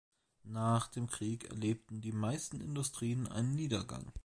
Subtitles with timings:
[0.47, 4.11] Nach dem Krieg erlebten die meisten Industrien einen Niedergang.